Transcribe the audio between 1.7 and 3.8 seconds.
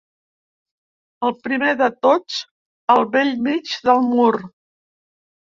de tots al bell mig